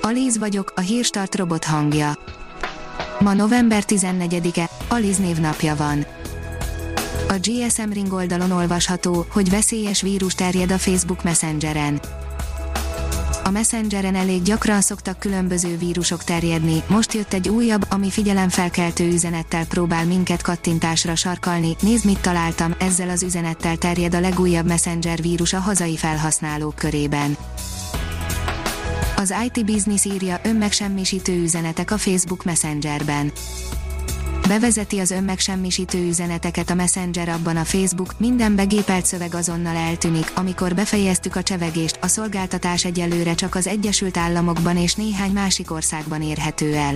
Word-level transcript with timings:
Alíz 0.00 0.38
vagyok, 0.38 0.72
a 0.76 0.80
hírstart 0.80 1.36
robot 1.36 1.64
hangja. 1.64 2.18
Ma 3.20 3.32
november 3.32 3.82
14-e, 3.86 4.70
Aliz 4.88 5.16
névnapja 5.16 5.76
van. 5.76 6.06
A 7.28 7.34
GSM 7.40 7.90
Ring 7.90 8.12
oldalon 8.12 8.50
olvasható, 8.50 9.26
hogy 9.30 9.50
veszélyes 9.50 10.00
vírus 10.00 10.34
terjed 10.34 10.70
a 10.70 10.78
Facebook 10.78 11.22
Messengeren. 11.22 12.00
A 13.44 13.50
Messengeren 13.50 14.14
elég 14.14 14.42
gyakran 14.42 14.80
szoktak 14.80 15.18
különböző 15.18 15.76
vírusok 15.76 16.24
terjedni, 16.24 16.82
most 16.88 17.12
jött 17.12 17.32
egy 17.32 17.48
újabb, 17.48 17.86
ami 17.88 18.10
figyelemfelkeltő 18.10 19.12
üzenettel 19.12 19.66
próbál 19.66 20.04
minket 20.04 20.42
kattintásra 20.42 21.14
sarkalni, 21.14 21.76
nézd 21.80 22.04
mit 22.04 22.20
találtam, 22.20 22.74
ezzel 22.78 23.08
az 23.08 23.22
üzenettel 23.22 23.76
terjed 23.76 24.14
a 24.14 24.20
legújabb 24.20 24.66
Messenger 24.66 25.22
vírus 25.22 25.52
a 25.52 25.58
hazai 25.58 25.96
felhasználók 25.96 26.74
körében. 26.74 27.36
Az 29.18 29.34
IT 29.44 29.64
Business 29.64 30.04
írja 30.04 30.40
önmegsemmisítő 30.42 31.42
üzenetek 31.42 31.90
a 31.90 31.98
Facebook 31.98 32.44
Messengerben. 32.44 33.32
Bevezeti 34.48 34.98
az 34.98 35.10
önmegsemmisítő 35.10 36.06
üzeneteket 36.06 36.70
a 36.70 36.74
Messenger 36.74 37.28
abban 37.28 37.56
a 37.56 37.64
Facebook, 37.64 38.18
minden 38.18 38.56
begépelt 38.56 39.06
szöveg 39.06 39.34
azonnal 39.34 39.76
eltűnik, 39.76 40.32
amikor 40.34 40.74
befejeztük 40.74 41.36
a 41.36 41.42
csevegést, 41.42 41.98
a 42.02 42.06
szolgáltatás 42.06 42.84
egyelőre 42.84 43.34
csak 43.34 43.54
az 43.54 43.66
Egyesült 43.66 44.16
Államokban 44.16 44.76
és 44.76 44.94
néhány 44.94 45.32
másik 45.32 45.70
országban 45.70 46.22
érhető 46.22 46.74
el. 46.74 46.94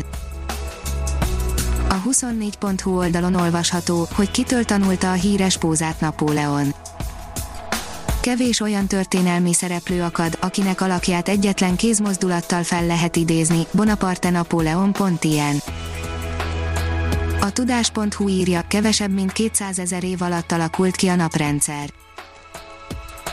A 1.88 2.02
24.hu 2.08 2.96
oldalon 2.96 3.34
olvasható, 3.34 4.08
hogy 4.14 4.30
kitől 4.30 4.64
tanulta 4.64 5.10
a 5.10 5.14
híres 5.14 5.58
pózát 5.58 6.00
Napóleon. 6.00 6.74
Kevés 8.22 8.60
olyan 8.60 8.86
történelmi 8.86 9.54
szereplő 9.54 10.02
akad, 10.02 10.38
akinek 10.40 10.80
alakját 10.80 11.28
egyetlen 11.28 11.76
kézmozdulattal 11.76 12.62
fel 12.62 12.86
lehet 12.86 13.16
idézni, 13.16 13.66
Bonaparte 13.72 14.30
Napóleon 14.30 14.92
pont 14.92 15.24
ilyen. 15.24 15.56
A 17.40 17.52
tudás.hu 17.52 18.28
írja, 18.28 18.64
kevesebb 18.68 19.12
mint 19.12 19.32
200 19.32 19.78
ezer 19.78 20.04
év 20.04 20.22
alatt 20.22 20.52
alakult 20.52 20.96
ki 20.96 21.06
a 21.06 21.14
naprendszer. 21.14 21.90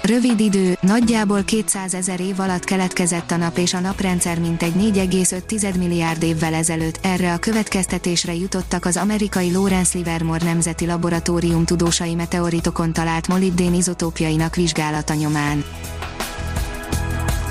Rövid 0.09 0.39
idő, 0.39 0.77
nagyjából 0.81 1.43
200 1.43 1.93
ezer 1.93 2.19
év 2.19 2.39
alatt 2.39 2.63
keletkezett 2.63 3.31
a 3.31 3.37
nap 3.37 3.57
és 3.57 3.73
a 3.73 3.79
naprendszer 3.79 4.39
mintegy 4.39 4.73
4,5 4.73 5.77
milliárd 5.77 6.23
évvel 6.23 6.53
ezelőtt. 6.53 6.99
Erre 7.01 7.33
a 7.33 7.37
következtetésre 7.37 8.33
jutottak 8.33 8.85
az 8.85 8.97
amerikai 8.97 9.51
Lawrence 9.51 9.97
Livermore 9.97 10.45
Nemzeti 10.45 10.85
Laboratórium 10.85 11.65
tudósai 11.65 12.15
meteoritokon 12.15 12.93
talált 12.93 13.27
molibdén 13.27 13.73
izotópjainak 13.73 14.55
vizsgálata 14.55 15.13
nyomán. 15.13 15.63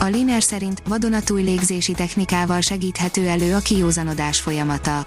A 0.01 0.05
Liner 0.05 0.43
szerint 0.43 0.83
vadonatúj 0.89 1.43
légzési 1.43 1.93
technikával 1.93 2.61
segíthető 2.61 3.27
elő 3.29 3.55
a 3.55 3.59
kiózanodás 3.59 4.41
folyamata 4.41 5.07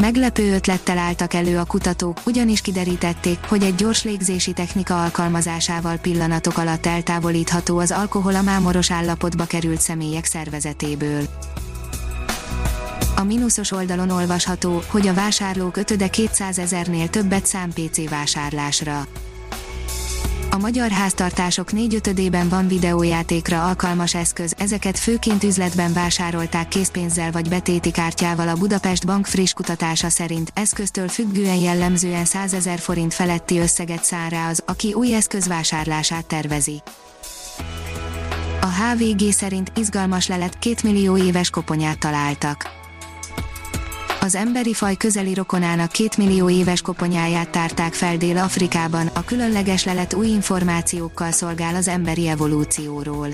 Meglepő 0.00 0.52
ötlettel 0.54 0.98
álltak 0.98 1.34
elő 1.34 1.58
a 1.58 1.64
kutatók, 1.64 2.20
ugyanis 2.26 2.60
kiderítették, 2.60 3.38
hogy 3.46 3.62
egy 3.62 3.74
gyors 3.74 4.04
légzési 4.04 4.52
technika 4.52 5.02
alkalmazásával 5.02 5.96
pillanatok 5.96 6.58
alatt 6.58 6.86
eltávolítható 6.86 7.78
az 7.78 7.90
alkohol 7.90 8.34
a 8.34 8.42
mámoros 8.42 8.90
állapotba 8.90 9.44
került 9.44 9.80
személyek 9.80 10.24
szervezetéből. 10.24 11.22
A 13.16 13.22
mínuszos 13.22 13.72
oldalon 13.72 14.10
olvasható, 14.10 14.82
hogy 14.86 15.06
a 15.06 15.14
vásárlók 15.14 15.76
ötöde 15.76 16.08
200 16.08 16.58
ezernél 16.58 17.08
többet 17.08 17.46
szám 17.46 17.70
PC 17.70 18.08
vásárlásra 18.08 19.06
a 20.54 20.58
magyar 20.58 20.90
háztartások 20.90 21.72
négyötödében 21.72 22.48
van 22.48 22.68
videójátékra 22.68 23.64
alkalmas 23.66 24.14
eszköz, 24.14 24.54
ezeket 24.58 24.98
főként 24.98 25.44
üzletben 25.44 25.92
vásárolták 25.92 26.68
készpénzzel 26.68 27.30
vagy 27.30 27.48
betéti 27.48 27.90
kártyával 27.90 28.48
a 28.48 28.54
Budapest 28.54 29.06
Bank 29.06 29.26
friss 29.26 29.52
kutatása 29.52 30.08
szerint, 30.08 30.50
eszköztől 30.54 31.08
függően 31.08 31.56
jellemzően 31.56 32.24
100 32.24 32.54
ezer 32.54 32.78
forint 32.78 33.14
feletti 33.14 33.58
összeget 33.58 34.04
szár 34.04 34.30
rá 34.30 34.48
az, 34.48 34.62
aki 34.66 34.92
új 34.92 35.14
eszköz 35.14 35.46
vásárlását 35.46 36.26
tervezi. 36.26 36.82
A 38.60 38.66
HVG 38.66 39.32
szerint 39.32 39.72
izgalmas 39.76 40.26
lelet 40.26 40.58
2 40.58 40.74
millió 40.82 41.16
éves 41.16 41.50
koponyát 41.50 41.98
találtak 41.98 42.82
az 44.24 44.34
emberi 44.34 44.74
faj 44.74 44.96
közeli 44.96 45.34
rokonának 45.34 45.90
két 45.90 46.16
millió 46.16 46.50
éves 46.50 46.82
koponyáját 46.82 47.48
tárták 47.48 47.92
fel 47.92 48.16
Dél-Afrikában, 48.16 49.06
a 49.06 49.24
különleges 49.24 49.84
lelet 49.84 50.14
új 50.14 50.26
információkkal 50.26 51.30
szolgál 51.30 51.74
az 51.74 51.88
emberi 51.88 52.28
evolúcióról. 52.28 53.28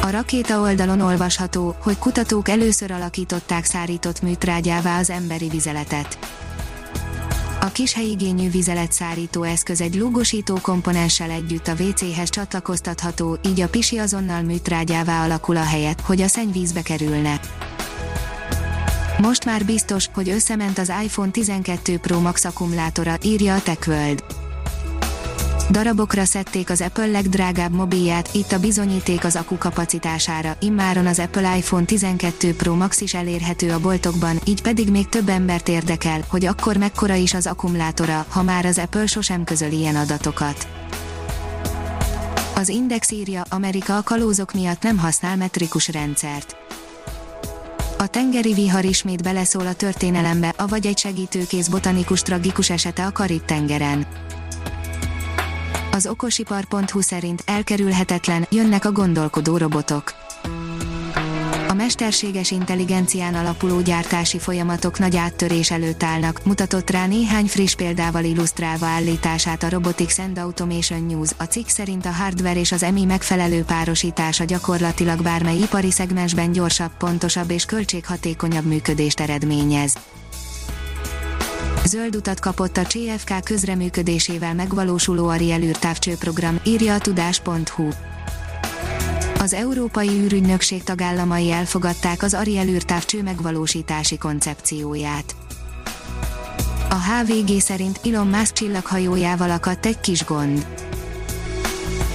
A 0.00 0.10
rakéta 0.10 0.60
oldalon 0.60 1.00
olvasható, 1.00 1.76
hogy 1.82 1.98
kutatók 1.98 2.48
először 2.48 2.90
alakították 2.90 3.64
szárított 3.64 4.22
műtrágyává 4.22 4.98
az 4.98 5.10
emberi 5.10 5.48
vizeletet. 5.48 6.18
A 7.60 7.72
kis 7.72 7.94
helyigényű 7.94 8.50
vizeletszárító 8.50 9.42
eszköz 9.42 9.80
egy 9.80 9.94
lúgosító 9.94 10.58
komponenssel 10.62 11.30
együtt 11.30 11.68
a 11.68 11.74
WC-hez 11.78 12.30
csatlakoztatható, 12.30 13.38
így 13.46 13.60
a 13.60 13.68
pisi 13.68 13.98
azonnal 13.98 14.42
műtrágyává 14.42 15.24
alakul 15.24 15.56
a 15.56 15.64
helyet, 15.64 16.00
hogy 16.00 16.20
a 16.20 16.28
szennyvízbe 16.28 16.82
kerülne. 16.82 17.40
Most 19.18 19.44
már 19.44 19.64
biztos, 19.64 20.08
hogy 20.14 20.28
összement 20.28 20.78
az 20.78 20.92
iPhone 21.04 21.30
12 21.30 21.98
Pro 21.98 22.20
Max 22.20 22.44
akkumulátora, 22.44 23.16
írja 23.22 23.54
a 23.54 23.62
TechWorld. 23.62 24.24
Darabokra 25.70 26.24
szedték 26.24 26.70
az 26.70 26.80
Apple 26.80 27.06
legdrágább 27.06 27.72
mobilját, 27.72 28.28
itt 28.34 28.52
a 28.52 28.58
bizonyíték 28.58 29.24
az 29.24 29.36
akku 29.36 29.58
kapacitására, 29.58 30.56
immáron 30.60 31.06
az 31.06 31.18
Apple 31.18 31.56
iPhone 31.56 31.84
12 31.84 32.54
Pro 32.54 32.74
Max 32.74 33.00
is 33.00 33.14
elérhető 33.14 33.70
a 33.70 33.80
boltokban, 33.80 34.38
így 34.44 34.62
pedig 34.62 34.90
még 34.90 35.08
több 35.08 35.28
embert 35.28 35.68
érdekel, 35.68 36.24
hogy 36.28 36.44
akkor 36.44 36.76
mekkora 36.76 37.14
is 37.14 37.34
az 37.34 37.46
akkumulátora, 37.46 38.26
ha 38.28 38.42
már 38.42 38.64
az 38.64 38.78
Apple 38.78 39.06
sosem 39.06 39.44
közöl 39.44 39.72
ilyen 39.72 39.96
adatokat. 39.96 40.68
Az 42.54 42.68
Index 42.68 43.10
írja, 43.10 43.42
Amerika 43.48 43.96
a 43.96 44.02
kalózok 44.02 44.52
miatt 44.52 44.82
nem 44.82 44.98
használ 44.98 45.36
metrikus 45.36 45.88
rendszert 45.88 46.56
a 48.02 48.06
tengeri 48.06 48.52
vihar 48.52 48.84
ismét 48.84 49.22
beleszól 49.22 49.66
a 49.66 49.74
történelembe, 49.74 50.54
avagy 50.56 50.86
egy 50.86 50.98
segítőkész 50.98 51.68
botanikus 51.68 52.22
tragikus 52.22 52.70
esete 52.70 53.06
a 53.06 53.12
Karib-tengeren. 53.12 54.06
Az 55.92 56.06
okosipar.hu 56.06 57.00
szerint 57.00 57.42
elkerülhetetlen, 57.46 58.46
jönnek 58.50 58.84
a 58.84 58.92
gondolkodó 58.92 59.56
robotok 59.56 60.14
mesterséges 61.82 62.50
intelligencián 62.50 63.34
alapuló 63.34 63.80
gyártási 63.80 64.38
folyamatok 64.38 64.98
nagy 64.98 65.16
áttörés 65.16 65.70
előtt 65.70 66.02
állnak, 66.02 66.44
mutatott 66.44 66.90
rá 66.90 67.06
néhány 67.06 67.46
friss 67.46 67.74
példával 67.74 68.24
illusztrálva 68.24 68.86
állítását 68.86 69.62
a 69.62 69.68
Robotics 69.68 70.18
and 70.18 70.38
Automation 70.38 71.06
News. 71.06 71.30
A 71.36 71.44
cikk 71.44 71.66
szerint 71.66 72.06
a 72.06 72.10
hardware 72.10 72.60
és 72.60 72.72
az 72.72 72.82
EMI 72.82 73.04
megfelelő 73.04 73.62
párosítása 73.62 74.44
gyakorlatilag 74.44 75.22
bármely 75.22 75.56
ipari 75.56 75.90
szegmensben 75.90 76.52
gyorsabb, 76.52 76.96
pontosabb 76.98 77.50
és 77.50 77.64
költséghatékonyabb 77.64 78.64
működést 78.64 79.20
eredményez. 79.20 79.94
Zöld 81.84 82.16
utat 82.16 82.40
kapott 82.40 82.76
a 82.76 82.82
CFK 82.82 83.44
közreműködésével 83.44 84.54
megvalósuló 84.54 85.28
Ariel 85.28 85.62
űrtávcsőprogram, 85.62 86.60
írja 86.64 86.94
a 86.94 86.98
tudás.hu 86.98 87.88
az 89.42 89.54
Európai 89.54 90.08
űrügynökség 90.08 90.82
tagállamai 90.82 91.50
elfogadták 91.50 92.22
az 92.22 92.34
Ariel 92.34 92.68
űrtávcső 92.68 93.22
megvalósítási 93.22 94.18
koncepcióját. 94.18 95.34
A 96.90 96.94
HVG 96.94 97.60
szerint 97.60 98.00
Elon 98.04 98.26
Musk 98.26 98.52
csillaghajójával 98.52 99.50
akadt 99.50 99.86
egy 99.86 100.00
kis 100.00 100.24
gond. 100.24 100.66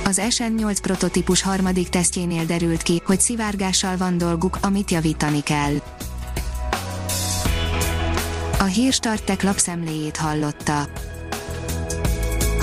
Az 0.06 0.22
SN8 0.30 0.78
prototípus 0.82 1.42
harmadik 1.42 1.90
tesztjénél 1.90 2.46
derült 2.46 2.82
ki, 2.82 3.02
hogy 3.06 3.20
szivárgással 3.20 3.98
van 3.98 4.18
dolguk, 4.18 4.58
amit 4.62 4.92
javítani 4.92 5.42
kell. 5.44 5.74
A 8.60 8.64
hírstartek 8.64 9.44
lapszemléjét 9.44 10.18
hallotta. 10.18 10.88